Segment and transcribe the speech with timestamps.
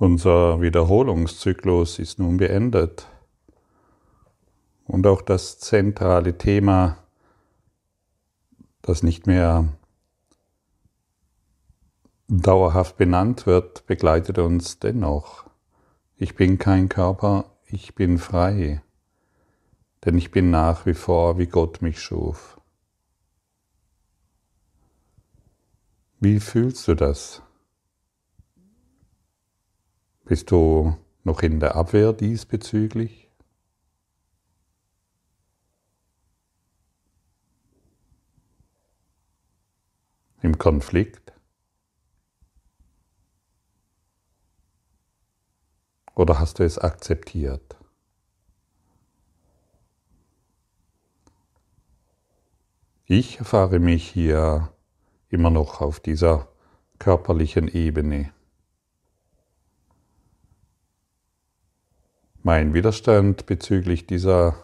[0.00, 3.06] Unser Wiederholungszyklus ist nun beendet.
[4.86, 6.96] Und auch das zentrale Thema,
[8.80, 9.68] das nicht mehr
[12.28, 15.44] dauerhaft benannt wird, begleitet uns dennoch.
[16.16, 18.80] Ich bin kein Körper, ich bin frei,
[20.06, 22.58] denn ich bin nach wie vor, wie Gott mich schuf.
[26.20, 27.42] Wie fühlst du das?
[30.30, 33.28] Bist du noch in der Abwehr diesbezüglich?
[40.40, 41.32] Im Konflikt?
[46.14, 47.76] Oder hast du es akzeptiert?
[53.06, 54.72] Ich erfahre mich hier
[55.28, 56.46] immer noch auf dieser
[57.00, 58.32] körperlichen Ebene.
[62.52, 64.56] Mein Widerstand bezüglich dieser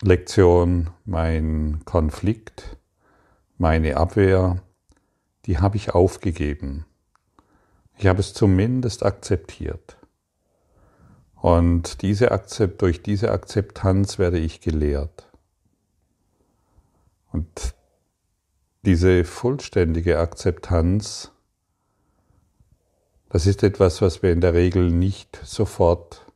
[0.00, 2.76] Lektion, mein Konflikt,
[3.58, 4.62] meine Abwehr,
[5.44, 6.86] die habe ich aufgegeben.
[7.98, 9.96] Ich habe es zumindest akzeptiert.
[11.34, 15.26] Und diese Akzept, durch diese Akzeptanz werde ich gelehrt.
[17.32, 17.74] Und
[18.82, 21.32] diese vollständige Akzeptanz
[23.32, 26.26] das ist etwas, was wir in der Regel nicht sofort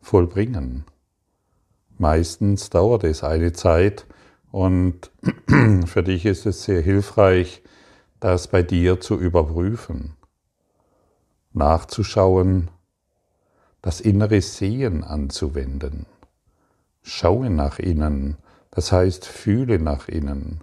[0.00, 0.86] vollbringen.
[1.98, 4.06] Meistens dauert es eine Zeit
[4.50, 5.10] und
[5.84, 7.62] für dich ist es sehr hilfreich,
[8.20, 10.14] das bei dir zu überprüfen,
[11.52, 12.70] nachzuschauen,
[13.82, 16.06] das innere Sehen anzuwenden.
[17.02, 18.38] Schaue nach innen,
[18.70, 20.62] das heißt fühle nach innen.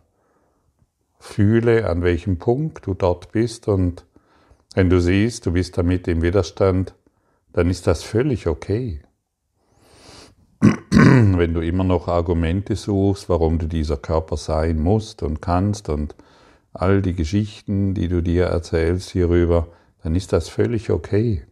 [1.20, 4.06] Fühle, an welchem Punkt du dort bist und
[4.74, 6.96] wenn du siehst, du bist damit im Widerstand,
[7.54, 9.02] dann ist das völlig okay.
[10.62, 16.16] Wenn du immer noch Argumente suchst, warum du dieser Körper sein musst und kannst und
[16.74, 19.68] all die Geschichten, die du dir erzählst hierüber,
[20.04, 21.44] dann ist das völlig okay.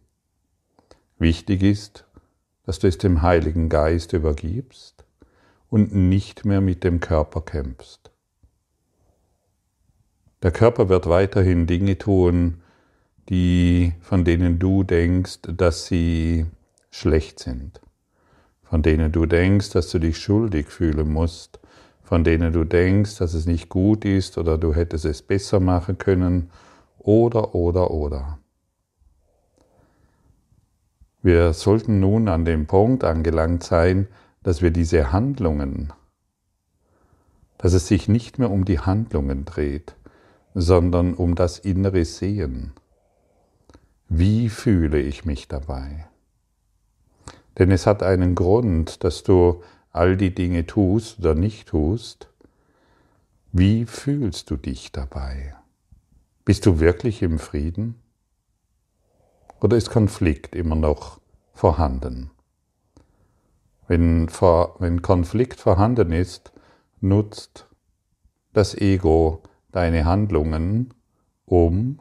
[1.18, 2.06] Wichtig ist,
[2.64, 5.04] dass du es dem Heiligen Geist übergibst
[5.68, 8.10] und nicht mehr mit dem Körper kämpfst.
[10.42, 12.62] Der Körper wird weiterhin Dinge tun,
[13.28, 16.46] die, von denen du denkst, dass sie
[16.90, 17.80] schlecht sind,
[18.62, 21.60] von denen du denkst, dass du dich schuldig fühlen musst,
[22.02, 25.98] von denen du denkst, dass es nicht gut ist oder du hättest es besser machen
[25.98, 26.50] können
[26.98, 28.38] oder oder oder.
[31.22, 34.08] Wir sollten nun an dem Punkt angelangt sein,
[34.42, 35.92] dass wir diese Handlungen,
[37.58, 39.94] dass es sich nicht mehr um die Handlungen dreht,
[40.54, 42.72] sondern um das innere Sehen.
[44.12, 46.04] Wie fühle ich mich dabei?
[47.56, 49.62] Denn es hat einen Grund, dass du
[49.92, 52.28] all die Dinge tust oder nicht tust.
[53.52, 55.54] Wie fühlst du dich dabei?
[56.44, 58.02] Bist du wirklich im Frieden?
[59.60, 61.20] Oder ist Konflikt immer noch
[61.52, 62.32] vorhanden?
[63.86, 66.52] Wenn, wenn Konflikt vorhanden ist,
[67.00, 67.68] nutzt
[68.54, 70.94] das Ego deine Handlungen,
[71.46, 72.00] um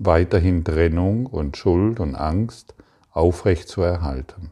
[0.00, 2.74] weiterhin Trennung und Schuld und Angst
[3.10, 4.50] aufrecht zu erhalten.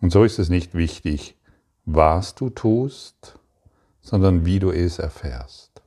[0.00, 1.36] Und so ist es nicht wichtig,
[1.84, 3.38] was du tust,
[4.00, 5.82] sondern wie du es erfährst.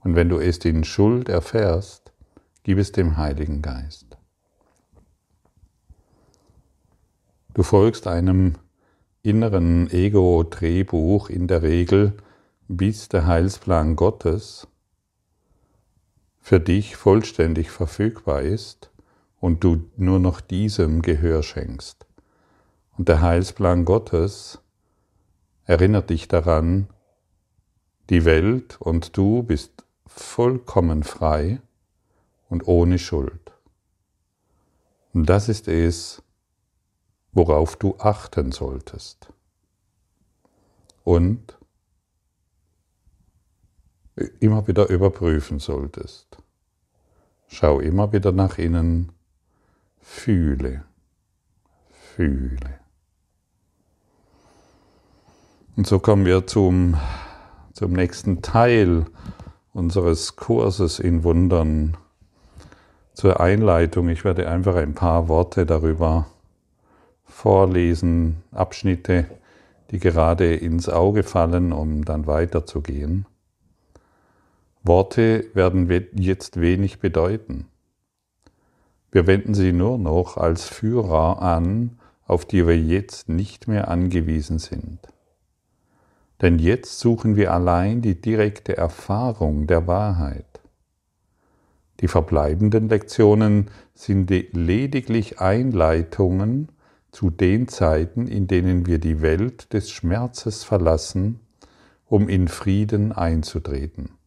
[0.00, 2.12] Und wenn du es in Schuld erfährst,
[2.64, 4.18] gib es dem Heiligen Geist.
[7.54, 8.54] Du folgst einem
[9.22, 12.14] inneren Ego-Drehbuch in der Regel,
[12.68, 14.68] bis der Heilsplan Gottes
[16.38, 18.90] für dich vollständig verfügbar ist
[19.40, 22.06] und du nur noch diesem Gehör schenkst.
[22.96, 24.58] Und der Heilsplan Gottes
[25.64, 26.88] erinnert dich daran,
[28.10, 31.60] die Welt und du bist vollkommen frei
[32.48, 33.52] und ohne Schuld.
[35.14, 36.22] Und das ist es,
[37.32, 39.32] worauf du achten solltest.
[41.04, 41.57] Und
[44.40, 46.38] immer wieder überprüfen solltest.
[47.48, 49.12] Schau immer wieder nach innen,
[50.00, 50.84] fühle,
[51.90, 52.80] fühle.
[55.76, 56.96] Und so kommen wir zum,
[57.72, 59.06] zum nächsten Teil
[59.72, 61.96] unseres Kurses in Wundern,
[63.14, 64.08] zur Einleitung.
[64.08, 66.26] Ich werde einfach ein paar Worte darüber
[67.24, 69.26] vorlesen, Abschnitte,
[69.90, 73.26] die gerade ins Auge fallen, um dann weiterzugehen.
[74.88, 77.66] Worte werden jetzt wenig bedeuten.
[79.12, 84.58] Wir wenden sie nur noch als Führer an, auf die wir jetzt nicht mehr angewiesen
[84.58, 84.98] sind.
[86.40, 90.60] Denn jetzt suchen wir allein die direkte Erfahrung der Wahrheit.
[92.00, 96.68] Die verbleibenden Lektionen sind lediglich Einleitungen
[97.12, 101.40] zu den Zeiten, in denen wir die Welt des Schmerzes verlassen,
[102.06, 104.17] um in Frieden einzutreten.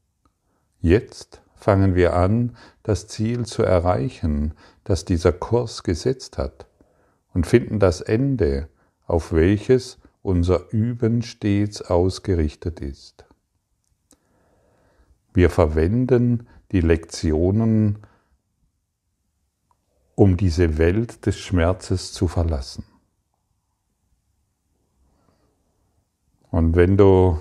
[0.81, 6.65] Jetzt fangen wir an, das Ziel zu erreichen, das dieser Kurs gesetzt hat,
[7.33, 8.67] und finden das Ende,
[9.05, 13.25] auf welches unser Üben stets ausgerichtet ist.
[15.33, 17.99] Wir verwenden die Lektionen,
[20.15, 22.83] um diese Welt des Schmerzes zu verlassen.
[26.49, 27.39] Und wenn du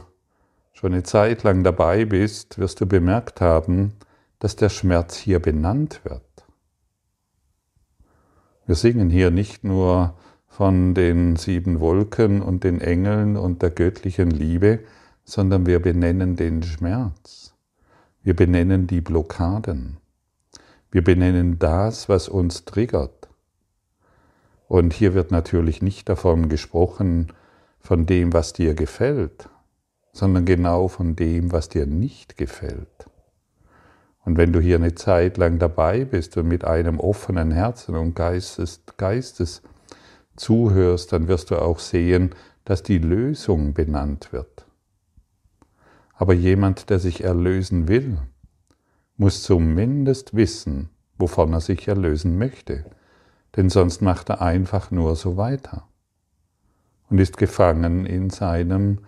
[0.80, 3.92] schon eine Zeit lang dabei bist, wirst du bemerkt haben,
[4.38, 6.22] dass der Schmerz hier benannt wird.
[8.64, 10.14] Wir singen hier nicht nur
[10.48, 14.80] von den sieben Wolken und den Engeln und der göttlichen Liebe,
[15.22, 17.52] sondern wir benennen den Schmerz.
[18.22, 19.98] Wir benennen die Blockaden.
[20.90, 23.28] Wir benennen das, was uns triggert.
[24.66, 27.34] Und hier wird natürlich nicht davon gesprochen,
[27.80, 29.50] von dem, was dir gefällt,
[30.12, 33.06] sondern genau von dem, was dir nicht gefällt.
[34.24, 38.14] Und wenn du hier eine Zeit lang dabei bist und mit einem offenen Herzen und
[38.14, 39.62] Geistes, Geistes
[40.36, 42.30] zuhörst, dann wirst du auch sehen,
[42.64, 44.66] dass die Lösung benannt wird.
[46.14, 48.18] Aber jemand, der sich erlösen will,
[49.16, 52.84] muss zumindest wissen, wovon er sich erlösen möchte,
[53.56, 55.88] denn sonst macht er einfach nur so weiter
[57.08, 58.98] und ist gefangen in seinem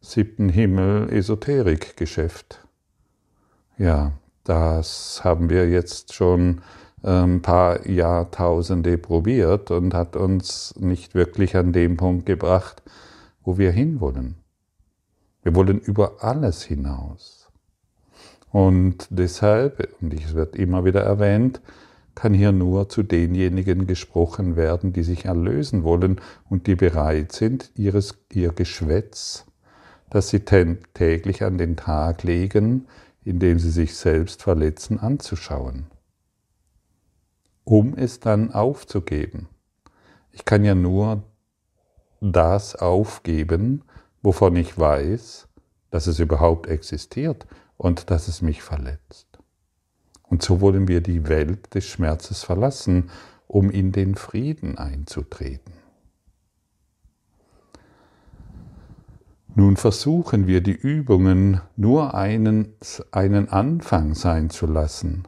[0.00, 2.66] siebten Himmel Esoterikgeschäft.
[3.76, 4.12] Ja,
[4.44, 6.60] das haben wir jetzt schon
[7.02, 12.82] ein ähm, paar Jahrtausende probiert und hat uns nicht wirklich an dem Punkt gebracht,
[13.42, 14.36] wo wir hinwollen.
[15.42, 17.50] Wir wollen über alles hinaus.
[18.50, 21.60] Und deshalb, und es wird immer wieder erwähnt,
[22.14, 27.70] kann hier nur zu denjenigen gesprochen werden, die sich erlösen wollen und die bereit sind,
[27.76, 29.47] ihres, ihr Geschwätz,
[30.10, 32.86] das sie täglich an den Tag legen,
[33.24, 35.86] indem sie sich selbst verletzen, anzuschauen,
[37.64, 39.48] um es dann aufzugeben.
[40.32, 41.22] Ich kann ja nur
[42.20, 43.84] das aufgeben,
[44.22, 45.48] wovon ich weiß,
[45.90, 47.46] dass es überhaupt existiert
[47.76, 49.26] und dass es mich verletzt.
[50.22, 53.10] Und so wollen wir die Welt des Schmerzes verlassen,
[53.46, 55.77] um in den Frieden einzutreten.
[59.58, 62.76] Nun versuchen wir die Übungen nur einen,
[63.10, 65.26] einen Anfang sein zu lassen,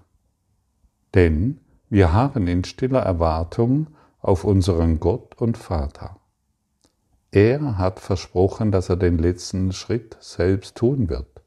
[1.16, 3.88] denn wir harren in stiller Erwartung
[4.20, 6.16] auf unseren Gott und Vater.
[7.32, 11.42] Er hat versprochen, dass er den letzten Schritt selbst tun wird.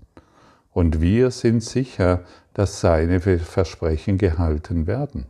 [0.70, 5.28] Und wir sind sicher, dass seine Versprechen gehalten werden.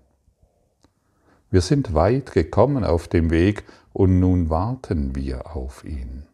[1.51, 3.63] Wir sind weit gekommen auf dem Weg
[3.93, 6.25] und nun warten wir auf ihn.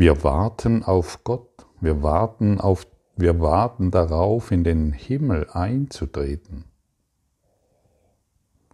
[0.00, 2.86] Wir warten auf Gott, wir warten, auf,
[3.16, 6.64] wir warten darauf, in den Himmel einzutreten.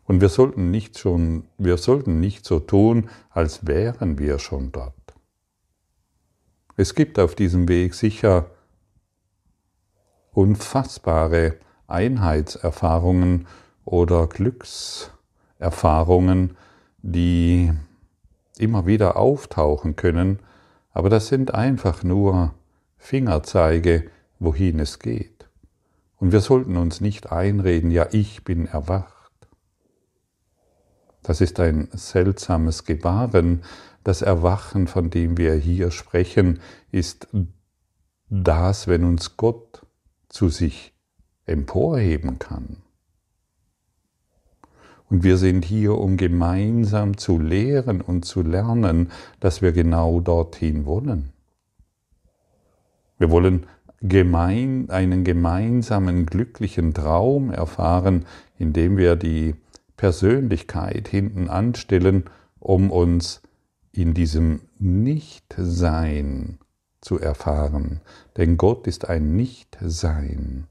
[0.04, 5.16] Und wir sollten nicht schon, wir sollten nicht so tun, als wären wir schon dort.
[6.76, 8.47] Es gibt auf diesem Weg sicher
[10.30, 11.56] unfassbare
[11.88, 13.49] Einheitserfahrungen
[13.85, 16.56] oder Glückserfahrungen,
[17.02, 17.73] die
[18.59, 20.38] immer wieder auftauchen können,
[20.97, 22.55] aber das sind einfach nur
[22.97, 25.47] Fingerzeige, wohin es geht.
[26.17, 29.31] Und wir sollten uns nicht einreden, ja, ich bin erwacht.
[31.23, 33.62] Das ist ein seltsames Gebaren.
[34.05, 36.61] Das Erwachen, von dem wir hier sprechen,
[36.93, 37.29] ist
[38.31, 39.83] das, wenn uns Gott
[40.31, 40.95] zu sich
[41.45, 42.79] emporheben kann.
[45.09, 49.11] Und wir sind hier, um gemeinsam zu lehren und zu lernen,
[49.41, 51.33] dass wir genau dorthin wollen.
[53.19, 53.67] Wir wollen
[54.03, 58.27] gemein, einen gemeinsamen glücklichen Traum erfahren,
[58.59, 59.55] indem wir die
[59.97, 62.25] Persönlichkeit hinten anstellen,
[62.59, 63.43] um uns
[63.93, 66.59] in diesem Nichtsein
[67.01, 68.01] zu erfahren.
[68.37, 70.67] Denn Gott ist ein Nichtsein.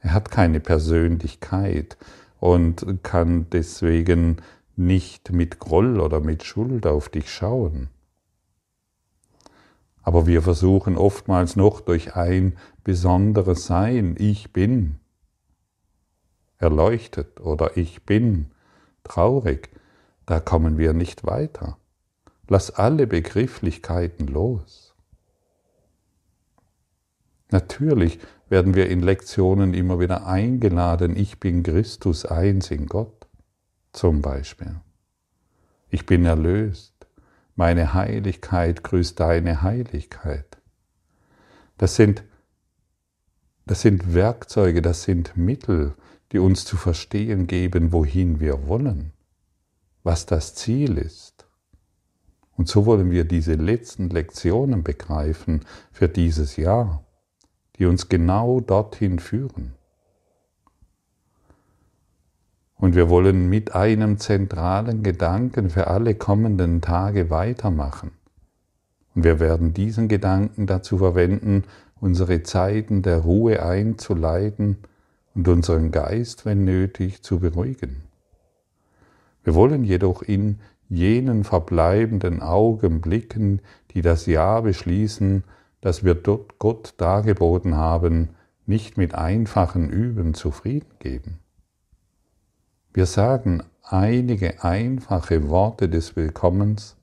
[0.00, 1.96] Er hat keine Persönlichkeit
[2.46, 4.36] und kann deswegen
[4.76, 7.88] nicht mit Groll oder mit Schuld auf dich schauen.
[10.04, 15.00] Aber wir versuchen oftmals noch durch ein besonderes Sein, ich bin
[16.58, 18.52] erleuchtet oder ich bin
[19.02, 19.70] traurig,
[20.24, 21.78] da kommen wir nicht weiter.
[22.46, 24.94] Lass alle Begrifflichkeiten los.
[27.50, 33.26] Natürlich werden wir in Lektionen immer wieder eingeladen, ich bin Christus eins in Gott,
[33.92, 34.76] zum Beispiel.
[35.88, 36.94] Ich bin erlöst,
[37.54, 40.58] meine Heiligkeit grüßt deine Heiligkeit.
[41.78, 42.22] Das sind,
[43.66, 45.94] das sind Werkzeuge, das sind Mittel,
[46.32, 49.12] die uns zu verstehen geben, wohin wir wollen,
[50.02, 51.46] was das Ziel ist.
[52.56, 57.05] Und so wollen wir diese letzten Lektionen begreifen für dieses Jahr
[57.78, 59.72] die uns genau dorthin führen.
[62.78, 68.12] Und wir wollen mit einem zentralen Gedanken für alle kommenden Tage weitermachen.
[69.14, 71.64] Und wir werden diesen Gedanken dazu verwenden,
[72.00, 74.76] unsere Zeiten der Ruhe einzuleiten
[75.34, 78.02] und unseren Geist, wenn nötig, zu beruhigen.
[79.42, 83.60] Wir wollen jedoch in jenen verbleibenden Augenblicken,
[83.92, 85.44] die das Jahr beschließen,
[85.80, 88.30] dass wir dort Gott dargeboten haben,
[88.66, 91.38] nicht mit einfachen Üben zufrieden geben.
[92.92, 96.96] Wir sagen einige einfache Worte des Willkommens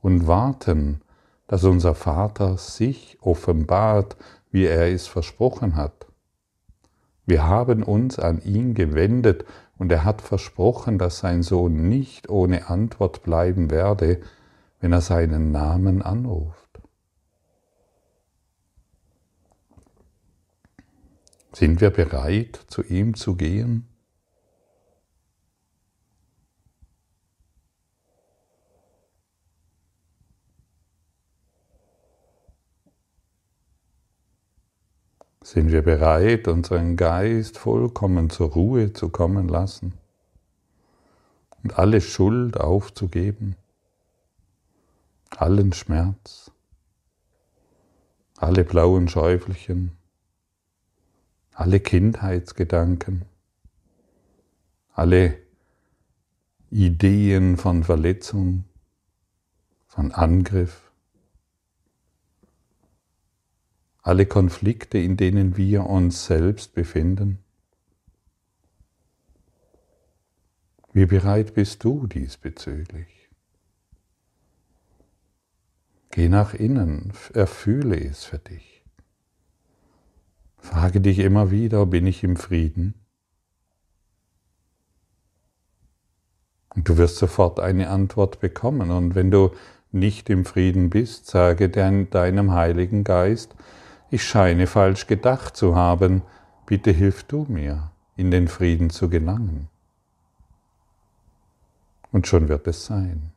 [0.00, 1.00] und warten,
[1.46, 4.16] dass unser Vater sich offenbart,
[4.50, 6.06] wie er es versprochen hat.
[7.26, 9.44] Wir haben uns an ihn gewendet
[9.78, 14.20] und er hat versprochen, dass sein Sohn nicht ohne Antwort bleiben werde,
[14.80, 16.61] wenn er seinen Namen anruft.
[21.54, 23.86] Sind wir bereit, zu ihm zu gehen?
[35.42, 39.92] Sind wir bereit, unseren Geist vollkommen zur Ruhe zu kommen lassen
[41.62, 43.56] und alle Schuld aufzugeben,
[45.36, 46.50] allen Schmerz,
[48.38, 50.01] alle blauen Schäufelchen?
[51.62, 53.24] Alle Kindheitsgedanken,
[54.94, 55.38] alle
[56.70, 58.64] Ideen von Verletzung,
[59.86, 60.90] von Angriff,
[64.02, 67.38] alle Konflikte, in denen wir uns selbst befinden?
[70.92, 73.30] Wie bereit bist du diesbezüglich?
[76.10, 78.71] Geh nach innen, erfühle es für dich.
[80.62, 82.94] Frage dich immer wieder, bin ich im Frieden?
[86.74, 88.92] Und du wirst sofort eine Antwort bekommen.
[88.92, 89.50] Und wenn du
[89.90, 93.54] nicht im Frieden bist, sage deinem Heiligen Geist,
[94.10, 96.22] ich scheine falsch gedacht zu haben,
[96.64, 99.68] bitte hilf du mir, in den Frieden zu gelangen.
[102.12, 103.31] Und schon wird es sein.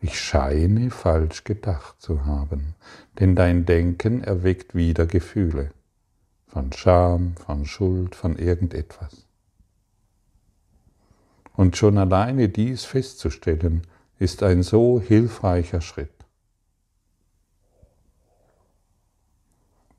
[0.00, 2.74] Ich scheine falsch gedacht zu haben,
[3.18, 5.72] denn dein Denken erweckt wieder Gefühle
[6.46, 9.26] von Scham, von Schuld, von irgendetwas.
[11.54, 13.86] Und schon alleine dies festzustellen,
[14.18, 16.10] ist ein so hilfreicher Schritt.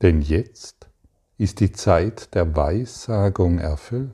[0.02, 0.88] Denn jetzt
[1.38, 4.10] ist die Zeit der Weissagung erfüllt.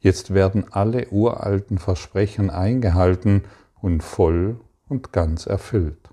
[0.00, 3.44] Jetzt werden alle uralten Versprechen eingehalten
[3.80, 6.10] und voll und ganz erfüllt.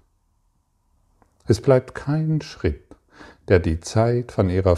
[1.46, 2.96] Es bleibt kein Schritt,
[3.48, 4.78] der die Zeit von ihrer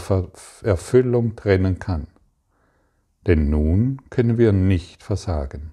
[0.62, 2.08] Erfüllung trennen kann.
[3.26, 5.72] Denn nun können wir nicht versagen.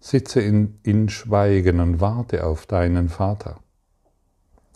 [0.00, 3.60] Sitze in, in Schweigen und warte auf deinen Vater.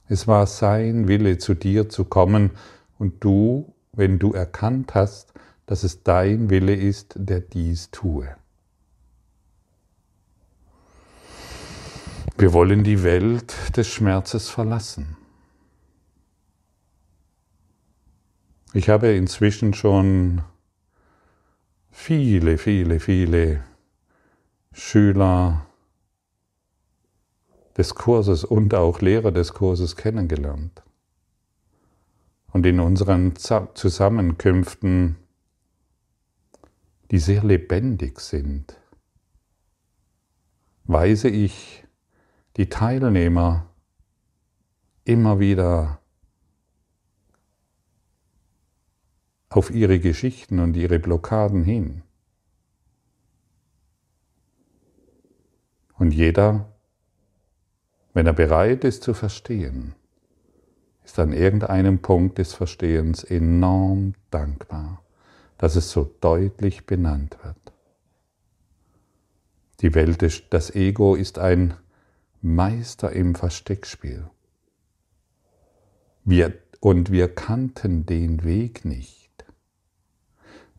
[0.06, 2.50] Es war sein Wille, zu dir zu kommen,
[2.98, 5.32] und du, wenn du erkannt hast,
[5.66, 8.28] dass es dein Wille ist, der dies tue.
[12.36, 15.16] Wir wollen die Welt des Schmerzes verlassen.
[18.72, 20.42] Ich habe inzwischen schon
[21.92, 23.62] viele, viele, viele
[24.72, 25.64] Schüler
[27.76, 30.82] des Kurses und auch Lehrer des Kurses kennengelernt.
[32.52, 35.14] Und in unseren Zusammenkünften,
[37.12, 38.76] die sehr lebendig sind,
[40.84, 41.83] weise ich
[42.56, 43.66] die Teilnehmer
[45.04, 46.00] immer wieder
[49.48, 52.02] auf ihre Geschichten und ihre Blockaden hin.
[55.96, 56.70] Und jeder
[58.16, 59.96] Wenn er bereit ist zu verstehen,
[61.04, 65.02] ist an irgendeinem Punkt des Verstehens enorm dankbar,
[65.58, 67.56] dass es so deutlich benannt wird.
[69.80, 71.74] Die Welt, ist, das Ego ist ein
[72.44, 74.28] Meister im Versteckspiel.
[76.24, 79.32] Wir, und wir kannten den Weg nicht.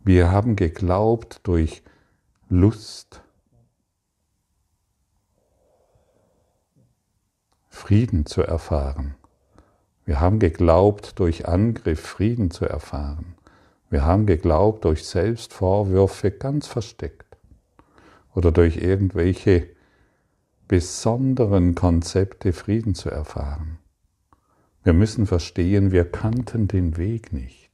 [0.03, 1.81] Wir haben geglaubt durch
[2.49, 3.23] Lust,
[7.67, 9.15] Frieden zu erfahren.
[10.05, 13.33] Wir haben geglaubt, durch Angriff Frieden zu erfahren.
[13.89, 17.39] Wir haben geglaubt, durch Selbstvorwürfe ganz versteckt
[18.35, 19.74] oder durch irgendwelche
[20.67, 23.77] besonderen Konzepte Frieden zu erfahren.
[24.83, 27.71] Wir müssen verstehen, wir kannten den Weg nicht,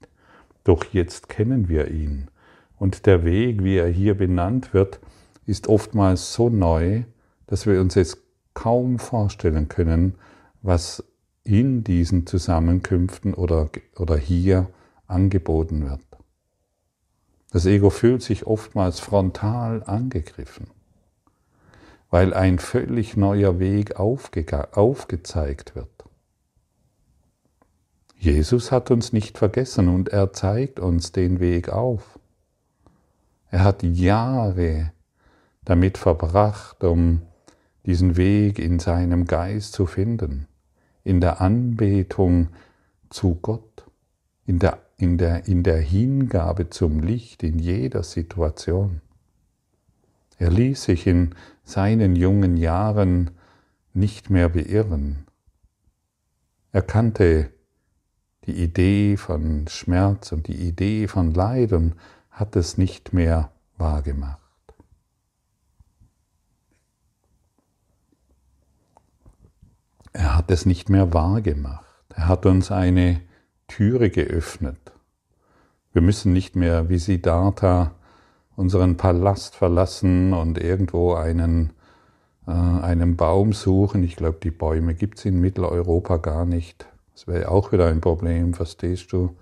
[0.63, 2.29] doch jetzt kennen wir ihn.
[2.77, 4.99] Und der Weg, wie er hier benannt wird,
[5.45, 7.03] ist oftmals so neu,
[7.47, 8.17] dass wir uns jetzt
[8.53, 10.15] kaum vorstellen können,
[10.61, 11.03] was
[11.43, 14.69] in diesen Zusammenkünften oder, oder hier
[15.07, 16.01] angeboten wird.
[17.51, 20.67] Das Ego fühlt sich oftmals frontal angegriffen,
[22.11, 25.87] weil ein völlig neuer Weg aufge aufgezeigt wird.
[28.17, 32.19] Jesus hat uns nicht vergessen und er zeigt uns den Weg auf.
[33.49, 34.91] Er hat Jahre
[35.63, 37.23] damit verbracht, um
[37.85, 40.47] diesen Weg in seinem Geist zu finden,
[41.03, 42.49] in der Anbetung
[43.09, 43.85] zu Gott,
[44.45, 49.01] in der, in der, in der Hingabe zum Licht in jeder Situation.
[50.41, 53.29] Er ließ sich in seinen jungen Jahren
[53.93, 55.27] nicht mehr beirren.
[56.71, 57.51] Er kannte
[58.45, 61.93] die Idee von Schmerz und die Idee von Leid und
[62.31, 64.39] hat es nicht mehr wahrgemacht.
[70.11, 71.85] Er hat es nicht mehr wahrgemacht.
[72.15, 73.21] Er hat uns eine
[73.67, 74.91] Türe geöffnet.
[75.93, 77.93] Wir müssen nicht mehr wie Siddhartha
[78.55, 81.71] unseren Palast verlassen und irgendwo einen,
[82.47, 84.03] äh, einen Baum suchen.
[84.03, 86.87] Ich glaube, die Bäume gibt es in Mitteleuropa gar nicht.
[87.13, 89.35] Das wäre auch wieder ein Problem, verstehst du?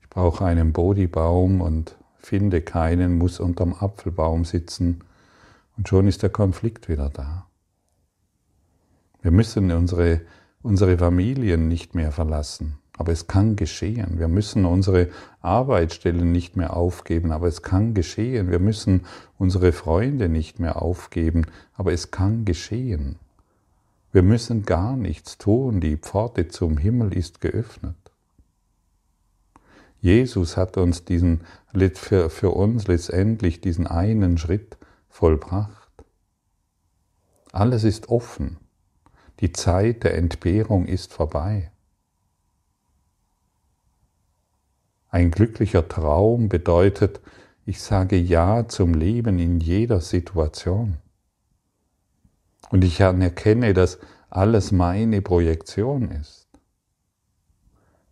[0.00, 5.02] Ich brauche einen Bodhibaum und finde keinen, muss unterm Apfelbaum sitzen
[5.76, 7.46] und schon ist der Konflikt wieder da.
[9.20, 10.20] Wir müssen unsere,
[10.62, 14.20] unsere Familien nicht mehr verlassen, aber es kann geschehen.
[14.20, 15.08] Wir müssen unsere
[15.40, 18.48] Arbeitsstellen nicht mehr aufgeben, aber es kann geschehen.
[18.48, 19.06] Wir müssen
[19.38, 23.16] unsere Freunde nicht mehr aufgeben, aber es kann geschehen.
[24.12, 27.96] Wir müssen gar nichts tun, die Pforte zum Himmel ist geöffnet.
[30.00, 31.40] Jesus hat uns diesen,
[31.94, 34.76] für, für uns letztendlich diesen einen Schritt
[35.08, 35.90] vollbracht.
[37.50, 38.58] Alles ist offen.
[39.40, 41.71] Die Zeit der Entbehrung ist vorbei.
[45.12, 47.20] Ein glücklicher Traum bedeutet,
[47.66, 50.96] ich sage Ja zum Leben in jeder Situation.
[52.70, 53.98] Und ich anerkenne, dass
[54.30, 56.48] alles meine Projektion ist.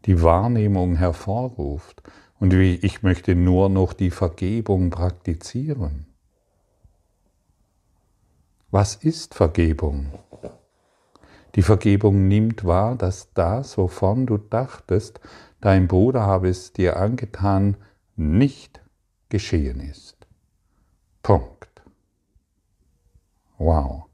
[0.04, 2.02] Die Wahrnehmung hervorruft
[2.38, 6.04] und ich möchte nur noch die Vergebung praktizieren.
[8.70, 10.12] Was ist Vergebung?
[11.54, 15.18] Die Vergebung nimmt wahr, dass das, wovon du dachtest,
[15.60, 17.76] dein Bruder habe es dir angetan,
[18.16, 18.80] nicht
[19.28, 20.16] geschehen ist.
[21.22, 21.82] Punkt.
[23.58, 24.04] Wow.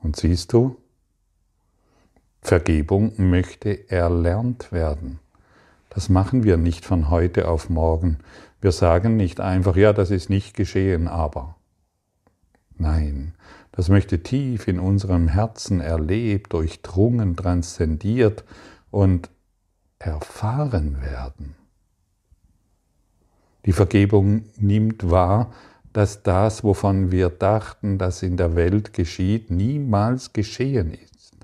[0.00, 0.76] Und siehst du,
[2.42, 5.20] Vergebung möchte erlernt werden.
[5.90, 8.18] Das machen wir nicht von heute auf morgen.
[8.60, 11.56] Wir sagen nicht einfach, ja, das ist nicht geschehen, aber.
[12.76, 13.34] Nein,
[13.70, 18.44] das möchte tief in unserem Herzen erlebt, durchdrungen, transzendiert
[18.90, 19.30] und
[20.02, 21.54] erfahren werden.
[23.64, 25.52] Die Vergebung nimmt wahr,
[25.92, 31.36] dass das, wovon wir dachten, dass in der Welt geschieht, niemals geschehen ist.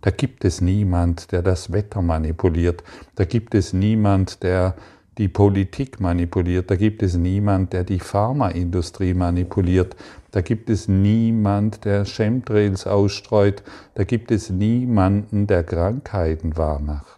[0.00, 2.82] Da gibt es niemand, der das Wetter manipuliert.
[3.14, 4.74] Da gibt es niemand, der
[5.16, 6.70] die Politik manipuliert.
[6.70, 9.94] Da gibt es niemand, der die Pharmaindustrie manipuliert.
[10.32, 13.62] Da gibt es niemand, der Chemtrails ausstreut.
[13.94, 17.13] Da gibt es niemanden, der Krankheiten wahrmacht.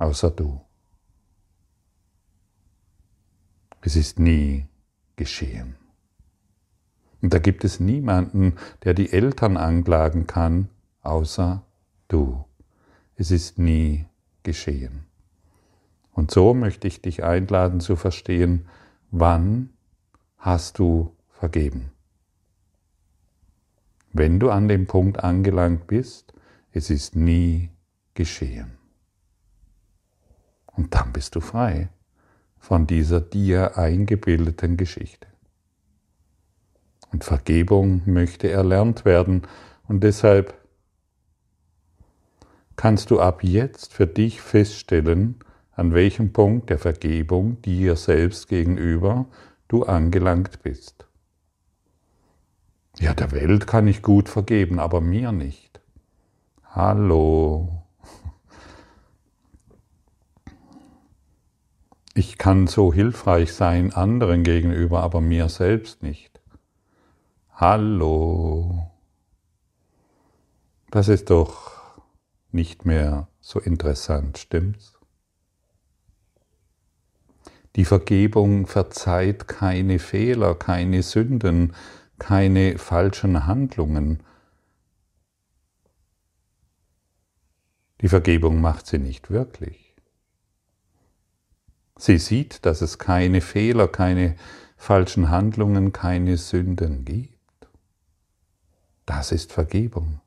[0.00, 0.58] Außer du.
[3.82, 4.66] Es ist nie
[5.16, 5.76] geschehen.
[7.20, 10.70] Und da gibt es niemanden, der die Eltern anklagen kann,
[11.02, 11.66] außer
[12.08, 12.46] du.
[13.16, 14.06] Es ist nie
[14.42, 15.04] geschehen.
[16.12, 18.68] Und so möchte ich dich einladen zu verstehen,
[19.10, 19.68] wann
[20.38, 21.92] hast du vergeben?
[24.14, 26.32] Wenn du an dem Punkt angelangt bist,
[26.72, 27.68] es ist nie
[28.14, 28.79] geschehen.
[30.72, 31.88] Und dann bist du frei
[32.58, 35.26] von dieser dir eingebildeten Geschichte.
[37.12, 39.42] Und Vergebung möchte erlernt werden
[39.88, 40.54] und deshalb
[42.76, 45.36] kannst du ab jetzt für dich feststellen,
[45.72, 49.26] an welchem Punkt der Vergebung dir selbst gegenüber
[49.68, 51.06] du angelangt bist.
[52.98, 55.80] Ja, der Welt kann ich gut vergeben, aber mir nicht.
[56.64, 57.79] Hallo.
[62.14, 66.40] Ich kann so hilfreich sein anderen gegenüber, aber mir selbst nicht.
[67.52, 68.90] Hallo.
[70.90, 72.00] Das ist doch
[72.50, 74.98] nicht mehr so interessant, stimmt's?
[77.76, 81.74] Die Vergebung verzeiht keine Fehler, keine Sünden,
[82.18, 84.20] keine falschen Handlungen.
[88.00, 89.89] Die Vergebung macht sie nicht wirklich.
[92.00, 94.34] Sie sieht, dass es keine Fehler, keine
[94.78, 97.68] falschen Handlungen, keine Sünden gibt.
[99.04, 100.20] Das ist Vergebung.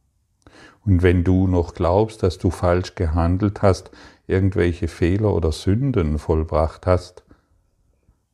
[0.86, 3.90] Und wenn du noch glaubst, dass du falsch gehandelt hast,
[4.28, 7.24] irgendwelche Fehler oder Sünden vollbracht hast,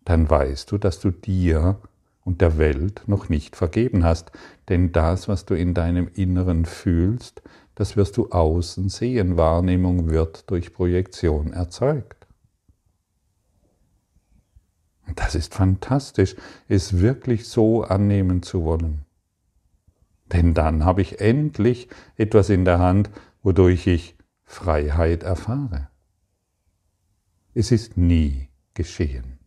[0.03, 1.77] dann weißt du, dass du dir
[2.25, 4.33] und der Welt noch nicht vergeben hast.
[4.67, 7.41] Denn das, was du in deinem Inneren fühlst,
[7.75, 9.37] das wirst du außen sehen.
[9.37, 12.18] Wahrnehmung wird durch Projektion erzeugt.
[15.15, 16.35] Das ist fantastisch,
[16.67, 19.05] es wirklich so annehmen zu wollen.
[20.31, 23.09] Denn dann habe ich endlich etwas in der Hand,
[23.41, 25.89] wodurch ich Freiheit erfahre.
[27.53, 29.39] Es ist nie geschehen.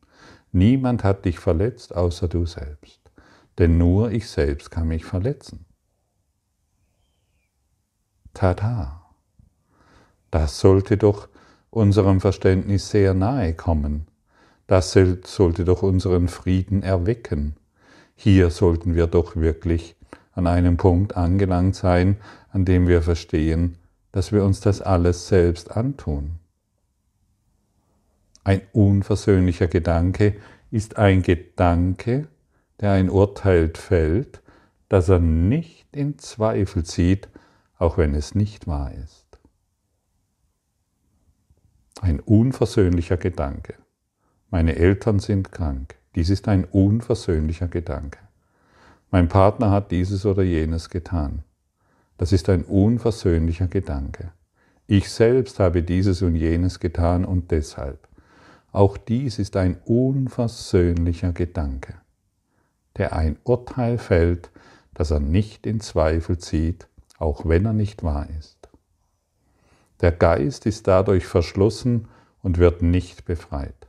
[0.51, 3.01] Niemand hat dich verletzt außer du selbst.
[3.59, 5.67] Denn nur ich selbst kann mich verletzen.
[8.35, 9.03] Tada!
[10.31, 11.29] Das sollte doch
[11.71, 14.07] unserem Verständnis sehr nahe kommen.
[14.73, 17.57] Das sollte doch unseren Frieden erwecken.
[18.15, 19.97] Hier sollten wir doch wirklich
[20.33, 22.17] an einem Punkt angelangt sein,
[22.49, 23.77] an dem wir verstehen,
[24.13, 26.39] dass wir uns das alles selbst antun.
[28.45, 30.37] Ein unversöhnlicher Gedanke
[30.71, 32.29] ist ein Gedanke,
[32.81, 34.41] der ein Urteil fällt,
[34.89, 37.29] das er nicht in Zweifel zieht,
[37.77, 39.27] auch wenn es nicht wahr ist.
[42.01, 43.82] Ein unversöhnlicher Gedanke.
[44.53, 45.95] Meine Eltern sind krank.
[46.15, 48.19] Dies ist ein unversöhnlicher Gedanke.
[49.11, 51.43] Mein Partner hat dieses oder jenes getan.
[52.19, 54.31] Das ist ein unversöhnlicher Gedanke.
[54.87, 58.07] Ich selbst habe dieses und jenes getan und deshalb.
[58.73, 61.95] Auch dies ist ein unversöhnlicher Gedanke,
[62.99, 64.51] der ein Urteil fällt,
[64.93, 68.69] das er nicht in Zweifel zieht, auch wenn er nicht wahr ist.
[70.03, 72.09] Der Geist ist dadurch verschlossen
[72.43, 73.82] und wird nicht befreit.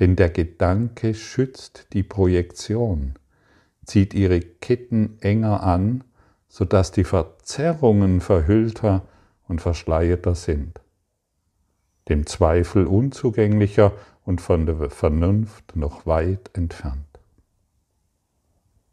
[0.00, 3.14] Denn der Gedanke schützt die Projektion,
[3.84, 6.04] zieht ihre Ketten enger an,
[6.48, 9.02] sodass die Verzerrungen verhüllter
[9.46, 10.80] und verschleierter sind
[12.08, 13.92] dem Zweifel unzugänglicher
[14.24, 17.00] und von der Vernunft noch weit entfernt.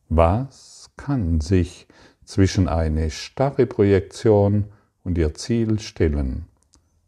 [0.10, 1.88] Was kann sich
[2.26, 4.66] zwischen eine starre Projektion
[5.04, 6.46] und ihr Ziel stellen,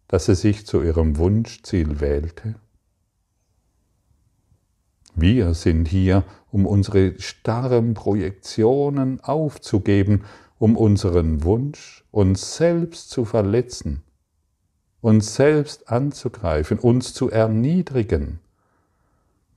[0.08, 2.56] dass sie sich zu ihrem Wunschziel wählte?
[5.16, 10.24] Wir sind hier, um unsere starren Projektionen aufzugeben,
[10.60, 14.04] um unseren Wunsch, uns selbst zu verletzen
[15.04, 18.40] uns selbst anzugreifen, uns zu erniedrigen.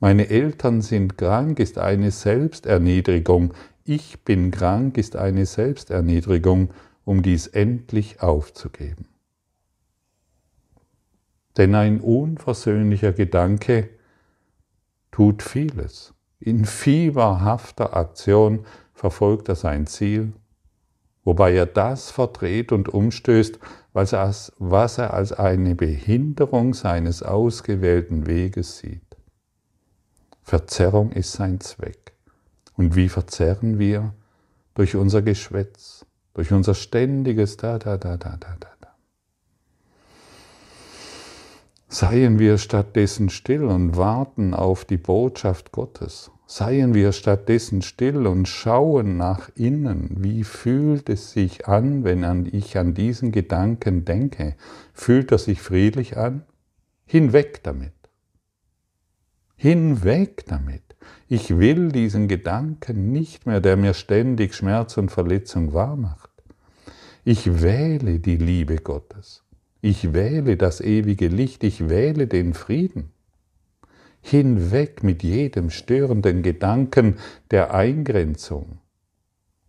[0.00, 3.54] Meine Eltern sind krank ist eine Selbsterniedrigung.
[3.84, 6.70] Ich bin krank ist eine Selbsterniedrigung,
[7.04, 9.06] um dies endlich aufzugeben.
[11.56, 13.88] Denn ein unversöhnlicher Gedanke
[15.16, 16.12] tut vieles.
[16.40, 20.34] In fieberhafter Aktion verfolgt er sein Ziel,
[21.24, 23.58] wobei er das verdreht und umstößt,
[23.94, 29.16] was er, als, was er als eine Behinderung seines ausgewählten Weges sieht.
[30.42, 32.12] Verzerrung ist sein Zweck.
[32.76, 34.12] Und wie verzerren wir?
[34.74, 38.68] Durch unser Geschwätz, durch unser ständiges Da, da, da, da, da, da.
[38.82, 38.94] da.
[41.98, 46.30] Seien wir stattdessen still und warten auf die Botschaft Gottes.
[46.46, 50.10] Seien wir stattdessen still und schauen nach innen.
[50.18, 54.56] Wie fühlt es sich an, wenn ich an diesen Gedanken denke?
[54.92, 56.42] Fühlt er sich friedlich an?
[57.06, 57.94] Hinweg damit.
[59.56, 60.96] Hinweg damit.
[61.28, 66.30] Ich will diesen Gedanken nicht mehr, der mir ständig Schmerz und Verletzung wahrmacht.
[67.24, 69.45] Ich wähle die Liebe Gottes.
[69.86, 71.62] Ich wähle das ewige Licht.
[71.62, 73.12] Ich wähle den Frieden.
[74.20, 77.18] Hinweg mit jedem störenden Gedanken
[77.52, 78.80] der Eingrenzung,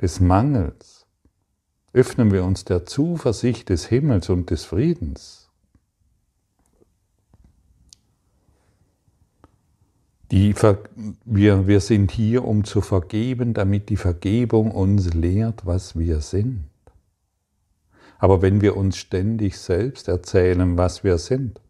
[0.02, 1.06] des Mangels.
[1.94, 5.52] Öffnen wir uns der Zuversicht des Himmels und des Friedens.
[10.32, 10.56] Die
[11.26, 16.64] wir, wir sind hier, um zu vergeben, damit die Vergebung uns lehrt, was wir sind.
[18.20, 21.62] Aber wenn wir uns ständig selbst erzählen, was wir sind,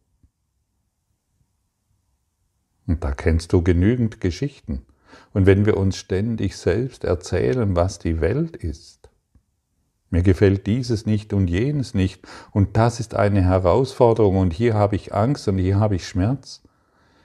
[2.85, 4.85] und da kennst du genügend Geschichten,
[5.33, 9.09] und wenn wir uns ständig selbst erzählen, was die Welt ist,
[10.09, 14.95] mir gefällt dieses nicht und jenes nicht, und das ist eine Herausforderung, und hier habe
[14.95, 16.61] ich Angst und hier habe ich Schmerz,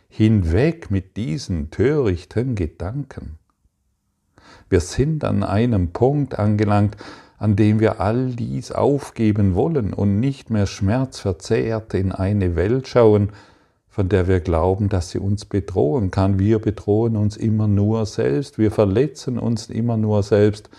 [0.08, 3.38] hinweg mit diesen törichten Gedanken.
[4.68, 6.96] Wir sind an einem Punkt angelangt,
[7.42, 13.30] an dem wir all dies aufgeben wollen und nicht mehr schmerzverzehrt in eine Welt schauen,
[13.88, 16.38] von der wir glauben, dass sie uns bedrohen kann.
[16.38, 20.70] Wir bedrohen uns immer nur selbst, wir verletzen uns immer nur selbst,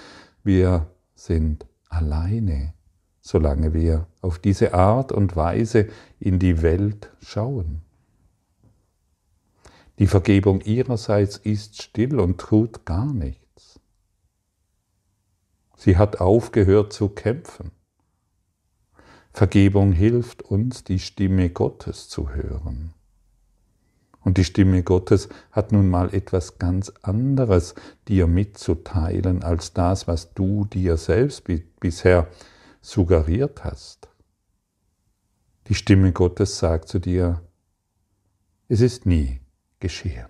[0.46, 2.74] wir sind alleine,
[3.20, 5.88] solange wir auf diese Art und Weise
[6.22, 7.82] in die Welt schauen.
[10.00, 13.43] Die Vergebung ihrerseits ist still und tut gar nichts.
[15.84, 17.72] Sie hat aufgehört zu kämpfen.
[19.34, 22.94] Vergebung hilft uns, die Stimme Gottes zu hören.
[24.22, 27.76] Und die Stimme Gottes hat nun mal etwas ganz anderes
[28.08, 31.44] dir mitzuteilen als das, was du dir selbst
[31.82, 32.30] bisher
[32.80, 34.08] suggeriert hast.
[35.68, 37.42] Die Stimme Gottes sagt zu dir,
[38.70, 39.42] es ist nie
[39.82, 40.30] geschehen.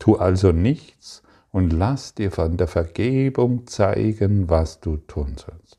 [0.00, 1.22] Tu also nichts
[1.54, 5.78] und lass dir von der Vergebung zeigen, was du tun sollst.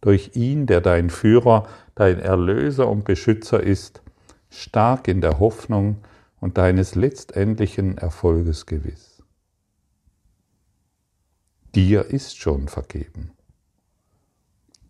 [0.00, 4.02] Durch ihn, der dein Führer, dein Erlöser und Beschützer ist,
[4.48, 5.98] stark in der Hoffnung
[6.40, 9.22] und deines letztendlichen Erfolges gewiss.
[11.76, 13.30] Dir ist schon vergeben.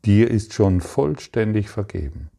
[0.06, 2.30] Dir ist schon vollständig vergeben.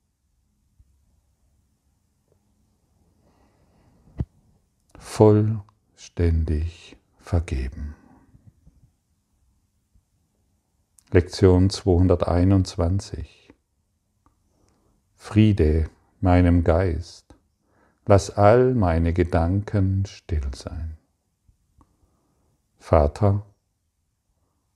[4.97, 5.70] vollständig
[7.19, 7.95] vergeben.
[11.11, 13.53] Lektion 221
[15.15, 17.35] Friede meinem Geist,
[18.07, 20.97] lass all meine Gedanken still sein.
[22.79, 23.45] Vater,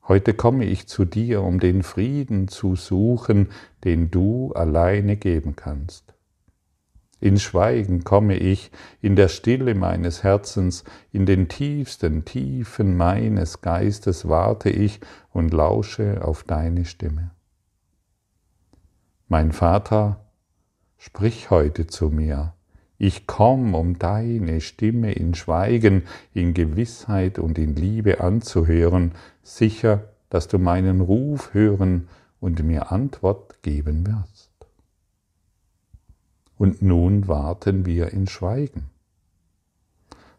[0.07, 3.49] heute komme ich zu dir, um den Frieden zu suchen,
[3.83, 6.14] den du alleine geben kannst.
[7.25, 8.69] In Schweigen komme ich,
[9.01, 14.99] in der Stille meines Herzens, in den tiefsten Tiefen meines Geistes warte ich
[15.31, 17.31] und lausche auf deine Stimme.
[19.27, 20.23] Mein Vater,
[20.99, 22.53] sprich heute zu mir.
[22.99, 30.47] Ich komm, um deine Stimme in Schweigen, in Gewissheit und in Liebe anzuhören, sicher, dass
[30.47, 32.07] du meinen Ruf hören
[32.39, 34.35] und mir Antwort geben wirst
[36.58, 38.89] und nun warten wir in Schweigen.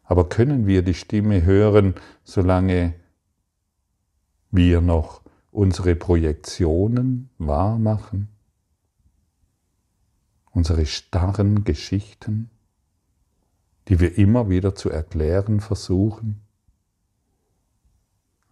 [0.02, 2.94] Aber können wir die Stimme hören, solange
[4.50, 8.28] wir noch unsere Projektionen wahr machen?
[10.52, 12.50] Unsere starren Geschichten,
[13.88, 16.45] die wir immer wieder zu erklären versuchen?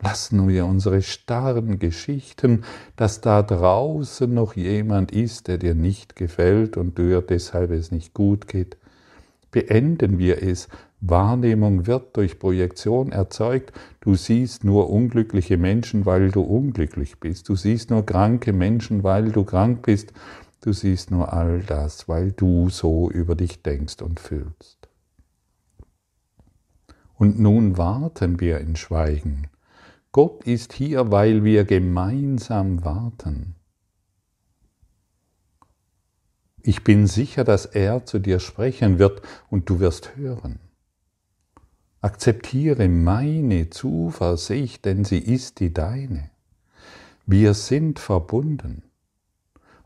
[0.04, 2.64] Lassen wir unsere starren Geschichten,
[2.94, 8.12] dass da draußen noch jemand ist, der dir nicht gefällt und dir deshalb es nicht
[8.12, 8.76] gut geht.
[9.50, 10.68] Beenden wir es.
[11.00, 13.72] Wahrnehmung wird durch Projektion erzeugt.
[14.00, 17.48] Du siehst nur unglückliche Menschen, weil du unglücklich bist.
[17.48, 20.12] Du siehst nur kranke Menschen, weil du krank bist.
[20.60, 24.86] Du siehst nur all das, weil du so über dich denkst und fühlst.
[27.14, 29.48] Und nun warten wir in Schweigen
[30.14, 33.57] Gott ist hier, weil wir gemeinsam warten.
[36.62, 40.61] Ich bin sicher, dass er zu dir sprechen wird und du wirst hören.
[42.00, 46.31] Akzeptiere meine Zuversicht, denn sie ist die deine.
[47.27, 48.85] Wir sind verbunden.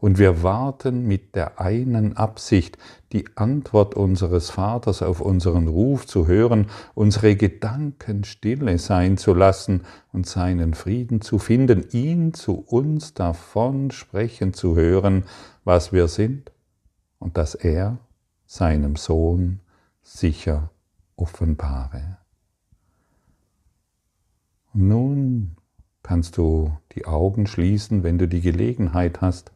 [0.01, 2.79] Und wir warten mit der einen Absicht,
[3.13, 9.83] die Antwort unseres Vaters auf unseren Ruf zu hören, unsere Gedanken stille sein zu lassen
[10.13, 15.25] und seinen Frieden zu finden, ihn zu uns davon sprechen zu hören,
[15.65, 16.53] was wir sind
[17.19, 17.99] und dass er
[18.47, 19.59] seinem Sohn
[20.03, 20.71] sicher
[21.17, 22.19] offenbare.
[24.73, 25.57] Nun
[26.05, 29.51] kannst du die Augen schließen, wenn du die Gelegenheit hast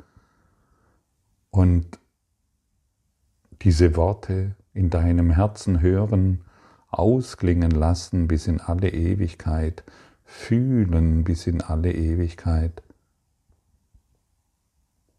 [1.52, 2.00] und
[3.60, 6.44] diese Worte in deinem Herzen hören,
[6.88, 9.84] ausklingen lassen bis in alle Ewigkeit,
[10.24, 12.82] fühlen bis in alle Ewigkeit,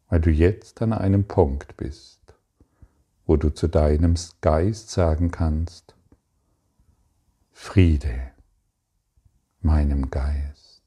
[0.10, 2.19] weil du jetzt an einem Punkt bist,
[3.26, 5.96] wo du zu deinem Geist sagen kannst,
[7.52, 8.32] Friede
[9.62, 10.84] meinem Geist.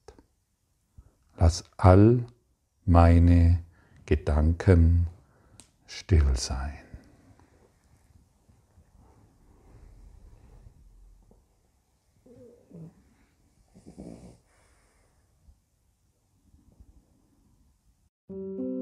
[1.37, 2.25] Lass all
[2.85, 3.63] meine
[4.05, 5.07] Gedanken
[5.87, 6.83] still sein.
[18.29, 18.76] Musik